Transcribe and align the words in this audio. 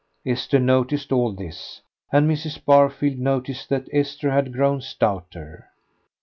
Esther 0.25 0.57
noticed 0.57 1.11
all 1.11 1.31
this, 1.31 1.81
and 2.11 2.27
Mrs. 2.27 2.65
Barfield 2.65 3.19
noticed 3.19 3.69
that 3.69 3.87
Esther 3.93 4.31
had 4.31 4.51
grown 4.51 4.81
stouter. 4.81 5.69